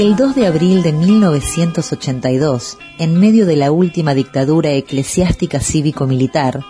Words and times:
El 0.00 0.16
2 0.16 0.34
de 0.34 0.46
abril 0.46 0.82
de 0.82 0.94
1982, 0.94 2.78
en 2.98 3.20
medio 3.20 3.44
de 3.44 3.56
la 3.56 3.70
última 3.70 4.14
dictadura 4.14 4.70
eclesiástica 4.70 5.60
cívico-militar, 5.60 6.64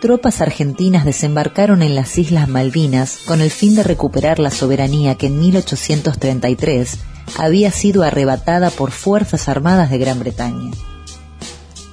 tropas 0.00 0.40
argentinas 0.40 1.04
desembarcaron 1.04 1.82
en 1.82 1.96
las 1.96 2.16
Islas 2.18 2.46
Malvinas 2.46 3.18
con 3.26 3.40
el 3.40 3.50
fin 3.50 3.74
de 3.74 3.82
recuperar 3.82 4.38
la 4.38 4.52
soberanía 4.52 5.16
que 5.16 5.26
en 5.26 5.40
1833 5.40 6.98
había 7.36 7.72
sido 7.72 8.04
arrebatada 8.04 8.70
por 8.70 8.92
Fuerzas 8.92 9.48
Armadas 9.48 9.90
de 9.90 9.98
Gran 9.98 10.20
Bretaña. 10.20 10.70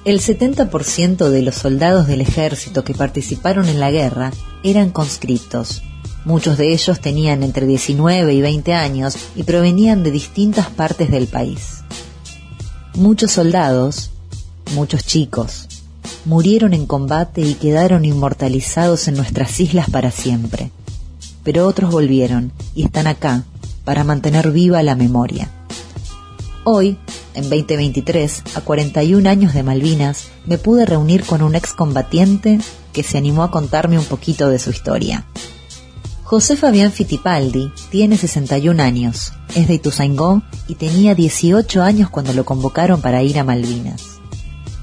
El 0.04 0.20
70% 0.20 1.30
de 1.30 1.42
los 1.42 1.56
soldados 1.56 2.06
del 2.06 2.20
ejército 2.20 2.84
que 2.84 2.94
participaron 2.94 3.66
en 3.66 3.80
la 3.80 3.90
guerra 3.90 4.30
eran 4.62 4.90
conscriptos. 4.90 5.82
Muchos 6.26 6.58
de 6.58 6.72
ellos 6.72 6.98
tenían 6.98 7.44
entre 7.44 7.66
19 7.66 8.34
y 8.34 8.42
20 8.42 8.74
años 8.74 9.16
y 9.36 9.44
provenían 9.44 10.02
de 10.02 10.10
distintas 10.10 10.68
partes 10.68 11.08
del 11.08 11.28
país. 11.28 11.84
Muchos 12.96 13.30
soldados, 13.30 14.10
muchos 14.74 15.04
chicos, 15.04 15.68
murieron 16.24 16.74
en 16.74 16.86
combate 16.86 17.42
y 17.42 17.54
quedaron 17.54 18.04
inmortalizados 18.04 19.06
en 19.06 19.14
nuestras 19.14 19.60
islas 19.60 19.88
para 19.88 20.10
siempre. 20.10 20.72
Pero 21.44 21.64
otros 21.64 21.92
volvieron 21.92 22.50
y 22.74 22.82
están 22.82 23.06
acá 23.06 23.44
para 23.84 24.02
mantener 24.02 24.50
viva 24.50 24.82
la 24.82 24.96
memoria. 24.96 25.48
Hoy, 26.64 26.98
en 27.34 27.48
2023, 27.48 28.42
a 28.56 28.62
41 28.62 29.30
años 29.30 29.54
de 29.54 29.62
Malvinas, 29.62 30.26
me 30.44 30.58
pude 30.58 30.86
reunir 30.86 31.22
con 31.22 31.40
un 31.42 31.54
excombatiente 31.54 32.58
que 32.92 33.04
se 33.04 33.16
animó 33.16 33.44
a 33.44 33.52
contarme 33.52 33.96
un 33.96 34.04
poquito 34.04 34.48
de 34.48 34.58
su 34.58 34.70
historia. 34.70 35.24
José 36.26 36.56
Fabián 36.56 36.90
Fittipaldi 36.90 37.70
tiene 37.88 38.16
61 38.16 38.82
años, 38.82 39.32
es 39.54 39.68
de 39.68 39.74
Ituzaingó 39.74 40.42
y 40.66 40.74
tenía 40.74 41.14
18 41.14 41.84
años 41.84 42.10
cuando 42.10 42.32
lo 42.32 42.44
convocaron 42.44 43.00
para 43.00 43.22
ir 43.22 43.38
a 43.38 43.44
Malvinas. 43.44 44.02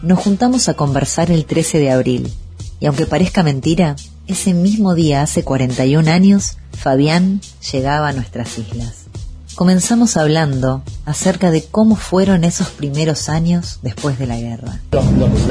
Nos 0.02 0.19
juntamos 0.19 0.69
a 0.69 0.75
conversar 0.75 1.31
el 1.31 1.44
13 1.44 1.80
de 1.80 1.91
abril, 1.91 2.33
y 2.80 2.86
aunque 2.86 3.05
parezca 3.05 3.44
mentira, 3.44 3.97
ese 4.25 4.53
mismo 4.53 4.95
día, 4.95 5.21
hace 5.21 5.44
41 5.44 6.09
años, 6.09 6.59
Fabián 6.71 7.41
llegaba 7.73 8.08
a 8.08 8.14
nuestras 8.14 8.58
islas. 8.58 9.08
Comenzamos 9.53 10.16
hablando 10.16 10.81
acerca 11.05 11.52
de 11.52 11.66
cómo 11.66 11.97
fueron 11.97 12.45
esos 12.45 12.69
primeros 12.69 13.27
años 13.27 13.80
después 13.81 14.17
de 14.17 14.27
la 14.27 14.38
guerra. 14.38 14.80
Los, 14.94 15.03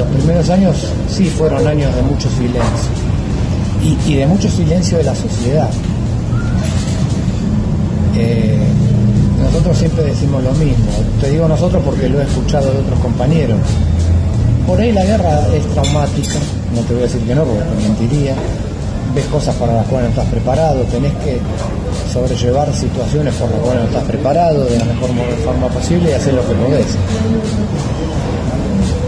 primeros 0.07 0.49
años 0.49 0.75
sí 1.07 1.25
fueron 1.25 1.67
años 1.67 1.93
de 1.93 2.01
mucho 2.01 2.31
silencio 2.31 3.12
y, 3.83 4.15
de 4.15 4.27
mucho 4.27 4.49
silencio 4.49 4.97
de 4.97 5.03
la 5.03 5.15
sociedad. 5.15 5.69
Eh, 8.15 8.57
nosotros 9.41 9.77
siempre 9.77 10.03
decimos 10.03 10.43
lo 10.43 10.51
mismo, 10.53 10.91
te 11.19 11.29
digo 11.29 11.47
nosotros 11.47 11.81
porque 11.85 12.09
lo 12.09 12.21
he 12.21 12.23
escuchado 12.23 12.71
de 12.71 12.79
otros 12.79 12.99
compañeros. 12.99 13.59
Por 14.65 14.79
ahí 14.79 14.91
la 14.91 15.03
guerra 15.03 15.47
es 15.53 15.65
traumática, 15.73 16.39
no 16.73 16.81
te 16.81 16.93
voy 16.93 17.03
a 17.03 17.05
decir 17.05 17.21
que 17.21 17.35
no 17.35 17.43
porque 17.43 17.63
te 17.63 17.87
mentiría, 17.87 18.35
ves 19.13 19.25
cosas 19.25 19.55
para 19.55 19.73
las 19.73 19.85
cuales 19.87 20.09
no 20.09 20.21
estás 20.21 20.31
preparado, 20.31 20.81
tenés 20.83 21.13
que 21.23 21.39
sobrellevar 22.11 22.73
situaciones 22.73 23.33
por 23.35 23.49
las 23.49 23.59
cuales 23.59 23.81
no 23.83 23.87
estás 23.89 24.03
preparado 24.03 24.65
de 24.65 24.77
la 24.77 24.85
mejor 24.85 25.09
forma 25.43 25.67
posible 25.67 26.11
y 26.11 26.13
hacer 26.13 26.33
lo 26.33 26.47
que 26.47 26.53
podés. 26.53 26.87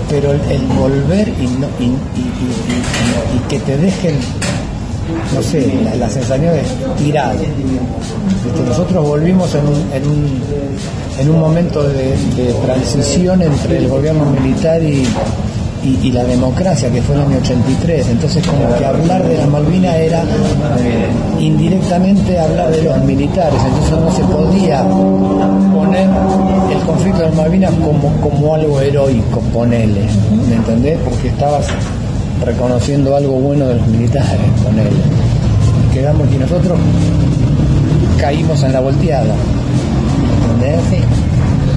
Pero 0.10 0.32
el, 0.34 0.62
volver 0.78 1.30
y, 1.30 1.48
que 3.50 3.60
te 3.60 3.78
dejen, 3.78 4.18
no 5.34 5.42
sé, 5.42 5.68
la, 5.98 6.10
sensación 6.10 6.54
de 6.54 6.64
tirado. 6.98 7.40
Nosotros 8.68 9.08
volvimos 9.08 9.54
en 9.56 9.68
un, 9.68 9.92
en 9.94 10.08
un, 10.08 10.42
en 11.20 11.30
un 11.30 11.40
momento 11.40 11.84
de 11.84 12.16
transición 12.66 13.42
entre 13.42 13.78
el 13.78 13.88
gobierno 13.88 14.26
militar 14.26 14.82
y, 14.82 15.04
y, 16.04 16.12
la 16.12 16.24
democracia, 16.24 16.90
que 16.90 17.02
fue 17.02 17.16
en 17.16 17.22
el 17.22 17.28
año 17.28 17.38
83. 17.40 18.08
Entonces, 18.10 18.46
como 18.48 18.76
que 18.78 18.86
hablar 18.86 19.24
de 19.28 19.38
la 19.38 19.46
Malvinas 19.48 19.96
era 19.96 20.24
eh, 20.24 21.08
indirectamente 21.40 22.40
hablar 22.40 22.72
de 22.72 22.84
los 22.84 22.98
militares. 23.04 23.60
Entonces, 23.64 23.92
no 23.92 24.12
se 24.12 24.24
podía 24.24 24.84
poner 25.74 26.10
el 26.72 26.80
conflicto 26.86 27.22
de 27.22 27.32
Malvinas 27.32 27.72
como, 27.84 28.12
como 28.22 28.56
algo 28.56 28.82
heroico, 28.82 29.40
ponele. 29.54 30.08
¿Me 30.50 30.56
entendés? 30.56 30.98
Porque 31.04 31.28
estabas 31.28 31.68
reconociendo 32.44 33.16
algo 33.16 33.34
bueno 33.34 33.68
de 33.68 33.76
los 33.76 33.88
militares, 33.88 34.40
ponele. 34.64 34.90
Quedamos 35.94 36.28
y 36.34 36.38
nosotros 36.38 36.78
caímos 38.20 38.62
en 38.64 38.74
la 38.74 38.80
volteada. 38.80 39.36
¿Entendés? 40.54 41.04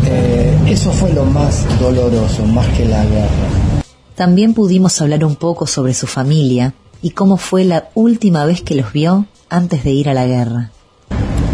Eh, 0.06 0.56
eso 0.68 0.90
fue 0.90 1.12
lo 1.12 1.24
más 1.24 1.66
doloroso, 1.78 2.44
más 2.46 2.66
que 2.68 2.84
la 2.84 3.04
guerra. 3.04 3.82
También 4.14 4.54
pudimos 4.54 5.00
hablar 5.00 5.24
un 5.24 5.36
poco 5.36 5.66
sobre 5.66 5.94
su 5.94 6.06
familia 6.06 6.74
y 7.02 7.10
cómo 7.10 7.36
fue 7.36 7.64
la 7.64 7.90
última 7.94 8.44
vez 8.44 8.62
que 8.62 8.74
los 8.74 8.92
vio 8.92 9.26
antes 9.48 9.84
de 9.84 9.90
ir 9.90 10.08
a 10.08 10.14
la 10.14 10.26
guerra. 10.26 10.70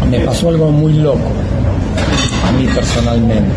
Me 0.09 0.19
pasó 0.21 0.49
algo 0.49 0.71
muy 0.71 0.93
loco, 0.93 1.29
a 2.43 2.51
mí 2.51 2.67
personalmente. 2.73 3.51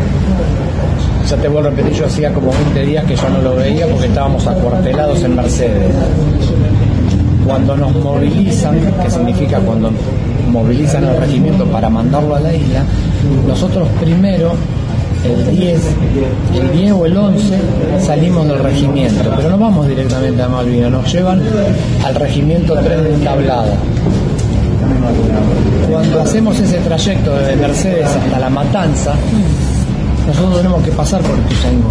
Ya 1.29 1.37
te 1.37 1.47
vuelvo 1.47 1.67
a 1.67 1.71
repetir, 1.71 1.93
yo 1.93 2.05
hacía 2.07 2.33
como 2.33 2.51
20 2.51 2.85
días 2.87 3.05
que 3.05 3.15
yo 3.15 3.29
no 3.29 3.39
lo 3.43 3.55
veía 3.55 3.85
porque 3.85 4.07
estábamos 4.07 4.47
acuartelados 4.47 5.21
en 5.23 5.35
Mercedes. 5.35 5.93
Cuando 7.45 7.77
nos 7.77 7.95
movilizan, 7.97 8.79
que 8.99 9.11
significa 9.11 9.59
cuando 9.59 9.91
movilizan 10.51 11.03
el 11.03 11.17
regimiento 11.17 11.65
para 11.65 11.87
mandarlo 11.87 12.35
a 12.35 12.39
la 12.39 12.51
isla, 12.51 12.83
nosotros 13.47 13.87
primero 14.01 14.53
el 15.23 15.55
10, 15.55 15.81
el 16.55 16.71
10 16.71 16.91
o 16.93 17.05
el 17.05 17.15
11 17.15 17.59
salimos 18.03 18.47
del 18.47 18.59
regimiento, 18.63 19.31
pero 19.35 19.51
no 19.51 19.57
vamos 19.59 19.87
directamente 19.87 20.41
a 20.41 20.47
Malvinas, 20.47 20.89
nos 20.89 21.13
llevan 21.13 21.43
al 22.03 22.15
regimiento 22.15 22.73
3 22.73 23.03
de 23.03 23.11
Tablada. 23.23 23.75
Cuando 25.91 26.21
hacemos 26.21 26.59
ese 26.59 26.77
trayecto 26.79 27.35
de 27.35 27.55
Mercedes 27.55 28.07
hasta 28.07 28.39
La 28.39 28.49
Matanza, 28.49 29.13
nosotros 30.29 30.57
tenemos 30.57 30.83
que 30.83 30.91
pasar 30.91 31.21
por 31.21 31.37
Ituzaingó. 31.37 31.89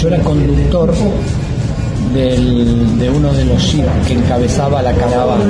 Yo 0.00 0.08
era 0.08 0.18
conductor 0.18 0.92
de 2.14 3.10
uno 3.14 3.32
de 3.32 3.44
los 3.44 3.62
jeeps 3.62 4.06
que 4.06 4.14
encabezaba 4.14 4.82
la 4.82 4.92
caravana, 4.92 5.44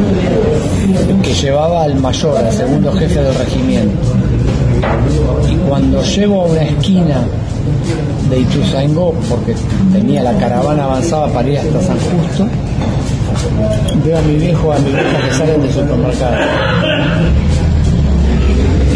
que 1.23 1.33
llevaba 1.33 1.85
al 1.85 1.95
mayor, 2.01 2.37
al 2.37 2.53
segundo 2.53 2.93
jefe 2.93 3.23
del 3.23 3.35
regimiento 3.35 4.03
y 5.51 5.55
cuando 5.69 6.03
llego 6.03 6.43
a 6.43 6.45
una 6.47 6.63
esquina 6.63 7.25
de 8.31 8.41
Ituzaingó, 8.41 9.13
porque 9.29 9.55
tenía 9.93 10.23
la 10.23 10.37
caravana 10.39 10.85
avanzada 10.85 11.29
para 11.29 11.49
ir 11.49 11.59
hasta 11.59 11.81
San 11.83 11.99
Justo, 11.99 12.49
veo 14.05 14.19
a 14.19 14.23
mi 14.23 14.37
viejo, 14.37 14.73
a 14.73 14.79
mi 14.79 14.91
vieja 14.91 15.29
que 15.29 15.35
salen 15.35 15.63
del 15.63 15.73
supermercado. 15.73 16.37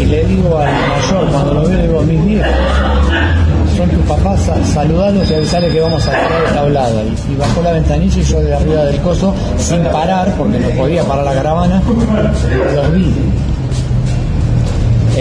Y 0.01 0.05
le 0.05 0.23
digo 0.25 0.57
al 0.57 0.73
mayor, 0.73 1.31
cuando 1.31 1.53
lo 1.53 1.61
veo, 1.67 1.77
le 1.77 1.87
digo, 1.87 2.01
mis 2.01 2.25
viejos, 2.25 2.51
son 3.77 3.87
tus 3.87 4.05
papás, 4.07 4.39
saludalos 4.73 5.29
y 5.29 5.35
avisarles 5.35 5.71
que 5.71 5.79
vamos 5.79 6.07
a 6.07 6.11
parar 6.11 6.31
esta 6.43 6.55
tablada. 6.55 7.03
Y, 7.03 7.35
bajó 7.35 7.61
la 7.61 7.71
ventanilla 7.73 8.19
y 8.19 8.23
yo 8.23 8.41
de 8.41 8.55
arriba 8.55 8.85
del 8.85 8.99
coso, 9.01 9.35
sin 9.59 9.83
parar, 9.83 10.33
porque 10.35 10.57
no 10.57 10.69
podía 10.69 11.03
parar 11.03 11.23
la 11.23 11.33
caravana, 11.35 11.83
los 12.73 12.93
vi 12.93 13.13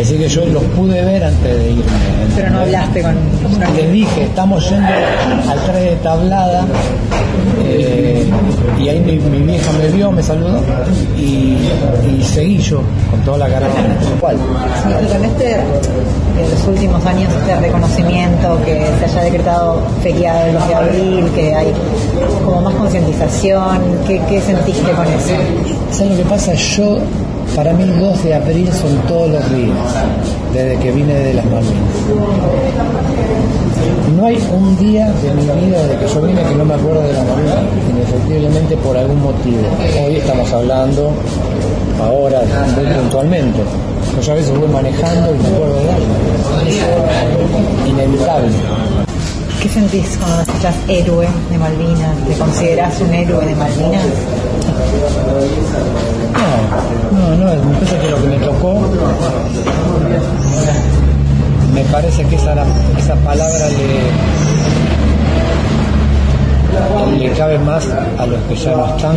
decir, 0.01 0.19
que 0.19 0.29
yo 0.29 0.47
los 0.47 0.63
pude 0.65 1.03
ver 1.05 1.25
antes 1.25 1.57
de 1.57 1.71
irme. 1.71 1.85
Pero 2.37 2.51
no 2.51 2.61
hablaste 2.61 3.03
con... 3.03 3.17
Les 3.77 3.93
dije, 3.93 4.23
estamos 4.25 4.69
yendo 4.69 4.89
al 5.49 5.59
tren 5.65 5.85
de 5.85 5.97
tablada 6.03 6.65
eh, 7.65 8.27
y 8.79 8.89
ahí 8.89 9.01
mi, 9.01 9.19
vieja 9.19 9.73
me 9.73 9.89
vio, 9.89 10.11
me 10.11 10.23
saludó 10.23 10.61
y, 11.19 11.59
seguí 12.23 12.59
yo 12.59 12.83
con 13.11 13.21
toda 13.25 13.39
la 13.39 13.49
caravana. 13.49 13.97
¿Cuál? 14.21 14.37
Sí, 14.37 15.13
con 15.13 15.25
este, 15.25 15.55
en 15.55 16.51
los 16.51 16.69
últimos 16.69 17.05
años, 17.07 17.33
este 17.35 17.57
reconocimiento, 17.61 18.59
que 18.65 18.87
se 18.99 19.05
haya 19.05 19.23
decretado 19.25 19.83
feriado 20.03 20.47
el 20.47 20.55
2 20.55 20.69
de 20.69 20.75
abril, 20.75 21.31
que 21.35 21.55
hay 21.55 21.73
como 22.45 22.61
más 22.63 22.75
concientización, 22.75 23.79
¿qué, 24.07 24.21
¿qué 24.29 24.41
sentiste 24.41 24.91
con 24.93 25.07
eso? 25.07 25.35
¿Sabes 25.91 26.13
lo 26.13 26.17
que 26.19 26.31
pasa? 26.31 26.55
Yo 26.55 26.99
para 27.55 27.73
mí 27.73 27.85
2 27.85 28.25
de 28.25 28.35
abril 28.35 28.69
son 28.73 28.97
todos 29.09 29.31
los 29.31 29.51
días, 29.51 29.77
desde 30.53 30.77
que 30.79 30.93
vine 30.93 31.15
de 31.15 31.35
las 31.35 31.45
Malvinas. 31.47 31.95
No 34.17 34.27
hay 34.27 34.39
un 34.53 34.77
día 34.79 35.07
de 35.07 35.35
mi 35.35 35.43
vida 35.67 35.83
desde 35.83 35.99
que 35.99 36.15
yo 36.15 36.23
vine 36.23 36.43
que 36.43 36.55
no 36.55 36.65
me 36.65 36.75
acuerdo 36.75 37.03
de 37.03 37.13
las 37.13 37.27
Malvinas, 37.27 37.59
indefectiblemente 37.91 38.77
por 38.79 38.97
algún 38.97 39.23
motivo. 39.23 39.63
Hoy 40.05 40.17
estamos 40.17 40.53
hablando, 40.53 41.13
ahora, 42.03 42.43
muy 42.77 42.87
puntualmente. 42.87 43.61
Yo 44.23 44.33
a 44.33 44.35
veces 44.35 44.59
voy 44.59 44.69
manejando 44.69 45.35
y 45.35 45.39
me 45.39 45.49
acuerdo 45.49 45.75
de 45.75 45.91
algo. 45.91 46.07
Inevitable. 47.89 48.49
¿Qué 49.63 49.69
sentís 49.69 50.17
cuando 50.19 50.41
escuchas 50.43 50.75
héroe 50.89 51.29
de 51.51 51.59
Malvinas? 51.59 52.17
¿Te 52.27 52.35
considerás 52.35 53.01
un 53.01 53.13
héroe 53.13 53.45
de 53.45 53.55
Malvinas? 53.55 54.05
No, 57.13 57.37
no, 57.37 57.55
no, 57.55 57.65
me 57.65 57.75
parece 57.75 57.99
que 57.99 58.11
lo 58.11 58.17
que 58.23 58.29
me 58.29 58.37
tocó 58.39 58.81
me 61.75 61.83
parece 61.85 62.25
que 62.25 62.37
esa, 62.37 62.55
esa 62.99 63.15
palabra 63.17 63.69
le, 67.13 67.19
le 67.19 67.31
cabe 67.33 67.59
más 67.61 67.89
a 68.19 68.27
los 68.27 68.41
que 68.43 68.57
ya 68.57 68.73
no 68.77 68.87
están. 68.97 69.17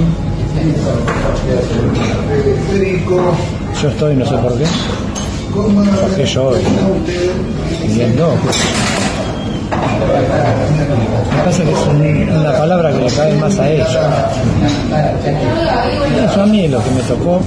Yo 3.81 3.89
estoy, 3.89 4.15
no 4.15 4.25
sé 4.25 4.35
por 4.35 4.57
qué. 4.57 4.65
¿Por 5.53 6.15
qué 6.15 6.25
yo? 6.25 6.51
Y 7.87 8.01
él 8.01 8.15
no. 8.15 8.29
Me 11.31 11.37
parece 11.39 11.63
que 11.63 11.71
es 11.71 11.77
una 12.35 12.51
palabra 12.53 12.91
que 12.91 12.99
le 12.99 13.11
cae 13.11 13.33
más 13.35 13.57
a 13.59 13.69
ellos. 13.69 13.87
Eso 16.25 16.41
a 16.41 16.45
mí 16.45 16.65
es 16.65 16.71
lo 16.71 16.83
que 16.83 16.91
me 16.91 17.01
tocó. 17.01 17.41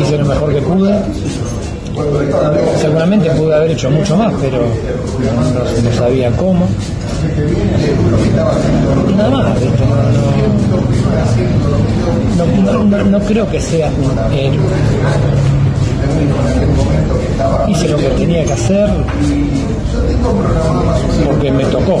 Hice 0.00 0.18
lo 0.18 0.24
mejor 0.26 0.54
que 0.54 0.62
pude. 0.62 0.98
Seguramente 2.80 3.30
pude 3.30 3.54
haber 3.54 3.70
hecho 3.72 3.90
mucho 3.90 4.16
más, 4.16 4.32
pero 4.40 4.62
no, 4.62 5.92
sabía 5.96 6.30
cómo. 6.32 6.68
Nada 9.16 9.30
más, 9.30 9.48
no, 12.64 12.84
no, 12.84 13.04
no, 13.04 13.20
creo 13.20 13.50
que 13.50 13.60
sea 13.60 13.88
un 13.88 14.32
héroe 14.32 14.58
hice 17.68 17.88
lo 17.88 17.96
que 17.96 18.08
tenía 18.10 18.44
que 18.44 18.52
hacer 18.52 18.88
porque 21.26 21.50
me 21.52 21.64
tocó. 21.66 22.00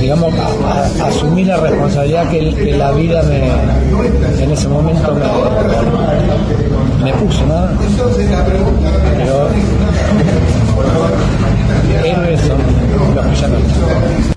Digamos, 0.00 0.32
asumí 1.00 1.44
la 1.44 1.58
responsabilidad 1.58 2.28
que, 2.30 2.74
la 2.76 2.92
vida 2.92 3.22
me, 3.22 4.42
en 4.42 4.50
ese 4.50 4.68
momento 4.68 5.14
me, 5.14 5.20
me 7.04 7.12
puso, 7.18 7.46
¿no? 7.46 7.68
Pero 9.16 9.48
héroes 12.04 12.40
son 12.40 12.58
los 13.14 13.26
que 13.26 13.36
ya 13.36 13.48
no 13.48 13.56
están. 13.58 14.31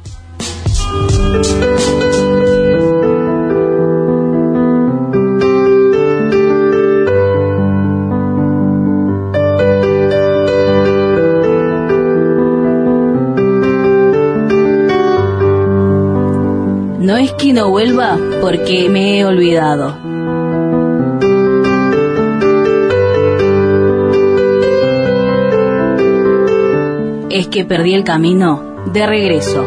No 17.05 17.17
es 17.17 17.33
que 17.33 17.53
no 17.53 17.69
vuelva 17.69 18.17
porque 18.41 18.89
me 18.89 19.19
he 19.19 19.25
olvidado. 19.25 19.95
Es 27.29 27.47
que 27.47 27.63
perdí 27.63 27.93
el 27.93 28.03
camino 28.03 28.81
de 28.91 29.05
regreso. 29.05 29.63